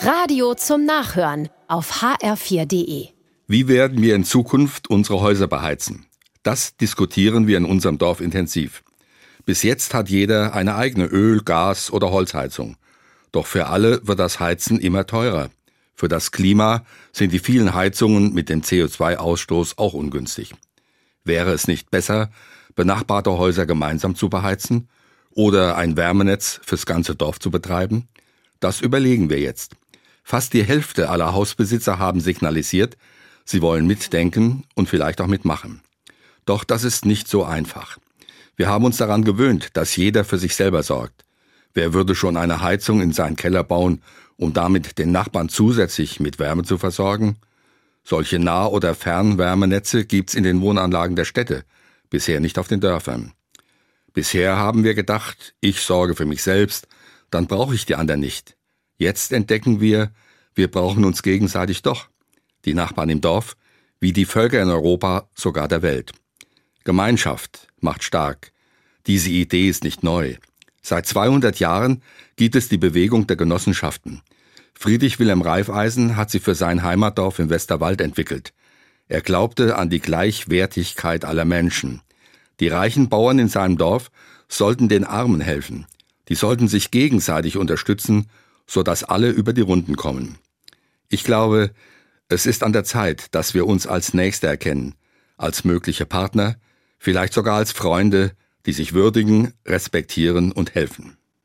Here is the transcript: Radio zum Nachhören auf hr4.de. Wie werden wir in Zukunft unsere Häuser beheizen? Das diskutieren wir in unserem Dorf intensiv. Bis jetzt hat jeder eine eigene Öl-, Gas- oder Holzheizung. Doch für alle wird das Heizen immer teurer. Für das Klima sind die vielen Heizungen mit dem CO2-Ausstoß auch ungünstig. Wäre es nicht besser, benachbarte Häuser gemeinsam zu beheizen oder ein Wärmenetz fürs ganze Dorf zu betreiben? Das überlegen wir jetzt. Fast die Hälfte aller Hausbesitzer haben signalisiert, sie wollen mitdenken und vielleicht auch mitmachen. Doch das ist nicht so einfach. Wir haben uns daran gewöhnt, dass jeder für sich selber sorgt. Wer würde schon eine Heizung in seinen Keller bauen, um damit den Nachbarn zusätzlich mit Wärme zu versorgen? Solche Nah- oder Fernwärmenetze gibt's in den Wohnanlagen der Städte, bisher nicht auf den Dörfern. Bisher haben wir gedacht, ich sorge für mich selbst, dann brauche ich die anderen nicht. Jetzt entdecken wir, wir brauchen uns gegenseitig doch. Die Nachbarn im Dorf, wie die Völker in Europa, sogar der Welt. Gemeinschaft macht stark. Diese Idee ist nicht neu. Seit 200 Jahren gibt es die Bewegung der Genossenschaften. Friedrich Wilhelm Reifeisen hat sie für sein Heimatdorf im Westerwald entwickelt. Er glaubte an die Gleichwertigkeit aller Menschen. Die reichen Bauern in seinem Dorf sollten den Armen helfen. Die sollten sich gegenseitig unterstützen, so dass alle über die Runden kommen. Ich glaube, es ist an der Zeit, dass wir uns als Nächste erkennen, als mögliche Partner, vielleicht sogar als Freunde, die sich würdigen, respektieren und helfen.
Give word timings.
Radio 0.00 0.54
zum 0.54 0.84
Nachhören 0.84 1.48
auf 1.66 2.02
hr4.de. 2.02 3.08
Wie 3.48 3.66
werden 3.66 4.00
wir 4.00 4.14
in 4.14 4.22
Zukunft 4.22 4.88
unsere 4.88 5.20
Häuser 5.20 5.48
beheizen? 5.48 6.06
Das 6.44 6.76
diskutieren 6.76 7.48
wir 7.48 7.56
in 7.56 7.64
unserem 7.64 7.98
Dorf 7.98 8.20
intensiv. 8.20 8.84
Bis 9.44 9.64
jetzt 9.64 9.94
hat 9.94 10.08
jeder 10.08 10.54
eine 10.54 10.76
eigene 10.76 11.06
Öl-, 11.06 11.42
Gas- 11.42 11.92
oder 11.92 12.12
Holzheizung. 12.12 12.76
Doch 13.32 13.46
für 13.46 13.66
alle 13.66 14.06
wird 14.06 14.20
das 14.20 14.38
Heizen 14.38 14.78
immer 14.78 15.04
teurer. 15.04 15.50
Für 15.96 16.06
das 16.06 16.30
Klima 16.30 16.84
sind 17.12 17.32
die 17.32 17.40
vielen 17.40 17.74
Heizungen 17.74 18.32
mit 18.32 18.48
dem 18.48 18.62
CO2-Ausstoß 18.62 19.78
auch 19.78 19.94
ungünstig. 19.94 20.54
Wäre 21.24 21.50
es 21.50 21.66
nicht 21.66 21.90
besser, 21.90 22.30
benachbarte 22.76 23.36
Häuser 23.36 23.66
gemeinsam 23.66 24.14
zu 24.14 24.28
beheizen 24.28 24.88
oder 25.32 25.76
ein 25.76 25.96
Wärmenetz 25.96 26.60
fürs 26.62 26.86
ganze 26.86 27.16
Dorf 27.16 27.40
zu 27.40 27.50
betreiben? 27.50 28.06
Das 28.60 28.80
überlegen 28.80 29.28
wir 29.28 29.40
jetzt. 29.40 29.74
Fast 30.30 30.52
die 30.52 30.62
Hälfte 30.62 31.08
aller 31.08 31.32
Hausbesitzer 31.32 31.98
haben 31.98 32.20
signalisiert, 32.20 32.98
sie 33.46 33.62
wollen 33.62 33.86
mitdenken 33.86 34.64
und 34.74 34.86
vielleicht 34.86 35.22
auch 35.22 35.26
mitmachen. 35.26 35.80
Doch 36.44 36.64
das 36.64 36.84
ist 36.84 37.06
nicht 37.06 37.28
so 37.28 37.44
einfach. 37.44 37.96
Wir 38.54 38.68
haben 38.68 38.84
uns 38.84 38.98
daran 38.98 39.24
gewöhnt, 39.24 39.70
dass 39.72 39.96
jeder 39.96 40.26
für 40.26 40.36
sich 40.36 40.54
selber 40.54 40.82
sorgt. 40.82 41.24
Wer 41.72 41.94
würde 41.94 42.14
schon 42.14 42.36
eine 42.36 42.60
Heizung 42.60 43.00
in 43.00 43.12
seinen 43.12 43.36
Keller 43.36 43.64
bauen, 43.64 44.02
um 44.36 44.52
damit 44.52 44.98
den 44.98 45.12
Nachbarn 45.12 45.48
zusätzlich 45.48 46.20
mit 46.20 46.38
Wärme 46.38 46.62
zu 46.62 46.76
versorgen? 46.76 47.38
Solche 48.04 48.38
Nah- 48.38 48.66
oder 48.66 48.94
Fernwärmenetze 48.94 50.04
gibt's 50.04 50.34
in 50.34 50.44
den 50.44 50.60
Wohnanlagen 50.60 51.16
der 51.16 51.24
Städte, 51.24 51.64
bisher 52.10 52.40
nicht 52.40 52.58
auf 52.58 52.68
den 52.68 52.80
Dörfern. 52.80 53.32
Bisher 54.12 54.58
haben 54.58 54.84
wir 54.84 54.92
gedacht, 54.92 55.54
ich 55.62 55.80
sorge 55.80 56.14
für 56.14 56.26
mich 56.26 56.42
selbst, 56.42 56.86
dann 57.30 57.46
brauche 57.46 57.74
ich 57.74 57.86
die 57.86 57.94
anderen 57.94 58.20
nicht. 58.20 58.57
Jetzt 58.98 59.32
entdecken 59.32 59.80
wir, 59.80 60.10
wir 60.54 60.68
brauchen 60.68 61.04
uns 61.04 61.22
gegenseitig 61.22 61.82
doch. 61.82 62.08
Die 62.64 62.74
Nachbarn 62.74 63.08
im 63.08 63.20
Dorf, 63.20 63.56
wie 64.00 64.12
die 64.12 64.24
Völker 64.24 64.60
in 64.60 64.68
Europa, 64.68 65.28
sogar 65.34 65.68
der 65.68 65.82
Welt. 65.82 66.12
Gemeinschaft 66.84 67.68
macht 67.80 68.02
stark. 68.02 68.52
Diese 69.06 69.30
Idee 69.30 69.68
ist 69.68 69.84
nicht 69.84 70.02
neu. 70.02 70.34
Seit 70.82 71.06
200 71.06 71.60
Jahren 71.60 72.02
gibt 72.36 72.56
es 72.56 72.68
die 72.68 72.76
Bewegung 72.76 73.26
der 73.26 73.36
Genossenschaften. 73.36 74.22
Friedrich 74.74 75.18
Wilhelm 75.18 75.42
Reifeisen 75.42 76.16
hat 76.16 76.30
sie 76.30 76.40
für 76.40 76.54
sein 76.54 76.82
Heimatdorf 76.82 77.38
im 77.38 77.50
Westerwald 77.50 78.00
entwickelt. 78.00 78.52
Er 79.06 79.20
glaubte 79.20 79.76
an 79.76 79.90
die 79.90 80.00
Gleichwertigkeit 80.00 81.24
aller 81.24 81.44
Menschen. 81.44 82.02
Die 82.60 82.68
reichen 82.68 83.08
Bauern 83.08 83.38
in 83.38 83.48
seinem 83.48 83.78
Dorf 83.78 84.10
sollten 84.48 84.88
den 84.88 85.04
Armen 85.04 85.40
helfen. 85.40 85.86
Die 86.28 86.34
sollten 86.34 86.68
sich 86.68 86.90
gegenseitig 86.90 87.56
unterstützen, 87.56 88.28
so 88.68 88.84
dass 88.84 89.02
alle 89.02 89.30
über 89.30 89.52
die 89.52 89.62
Runden 89.62 89.96
kommen. 89.96 90.38
Ich 91.08 91.24
glaube, 91.24 91.72
es 92.28 92.46
ist 92.46 92.62
an 92.62 92.72
der 92.72 92.84
Zeit, 92.84 93.34
dass 93.34 93.54
wir 93.54 93.66
uns 93.66 93.86
als 93.86 94.14
Nächste 94.14 94.46
erkennen, 94.46 94.94
als 95.36 95.64
mögliche 95.64 96.06
Partner, 96.06 96.56
vielleicht 96.98 97.32
sogar 97.32 97.56
als 97.56 97.72
Freunde, 97.72 98.32
die 98.66 98.72
sich 98.72 98.92
würdigen, 98.92 99.54
respektieren 99.66 100.52
und 100.52 100.74
helfen. 100.74 101.17